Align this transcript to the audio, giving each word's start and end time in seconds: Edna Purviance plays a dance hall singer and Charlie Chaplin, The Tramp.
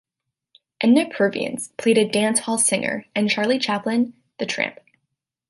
Edna 0.83 1.07
Purviance 1.07 1.67
plays 1.77 1.95
a 1.99 2.09
dance 2.09 2.39
hall 2.39 2.57
singer 2.57 3.05
and 3.15 3.29
Charlie 3.29 3.59
Chaplin, 3.59 4.13
The 4.39 4.47
Tramp. 4.47 4.79